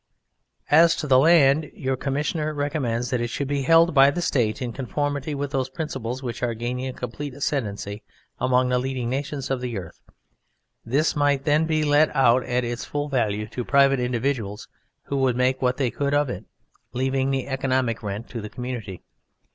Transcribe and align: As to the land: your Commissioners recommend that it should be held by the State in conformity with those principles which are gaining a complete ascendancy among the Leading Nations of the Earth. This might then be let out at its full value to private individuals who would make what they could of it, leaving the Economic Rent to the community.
As 0.71 0.95
to 0.95 1.05
the 1.05 1.19
land: 1.19 1.69
your 1.75 1.95
Commissioners 1.95 2.55
recommend 2.55 3.03
that 3.03 3.21
it 3.21 3.27
should 3.27 3.47
be 3.47 3.61
held 3.61 3.93
by 3.93 4.09
the 4.09 4.19
State 4.19 4.59
in 4.59 4.73
conformity 4.73 5.35
with 5.35 5.51
those 5.51 5.69
principles 5.69 6.23
which 6.23 6.41
are 6.41 6.55
gaining 6.55 6.87
a 6.87 6.93
complete 6.93 7.35
ascendancy 7.35 8.01
among 8.39 8.69
the 8.69 8.79
Leading 8.79 9.11
Nations 9.11 9.51
of 9.51 9.61
the 9.61 9.77
Earth. 9.77 10.01
This 10.83 11.15
might 11.15 11.43
then 11.45 11.67
be 11.67 11.83
let 11.83 12.09
out 12.15 12.43
at 12.45 12.63
its 12.63 12.83
full 12.83 13.09
value 13.09 13.45
to 13.49 13.63
private 13.63 13.99
individuals 13.99 14.67
who 15.03 15.17
would 15.17 15.35
make 15.37 15.61
what 15.61 15.77
they 15.77 15.91
could 15.91 16.15
of 16.15 16.31
it, 16.31 16.45
leaving 16.93 17.29
the 17.29 17.47
Economic 17.47 18.01
Rent 18.01 18.27
to 18.29 18.41
the 18.41 18.49
community. 18.49 19.03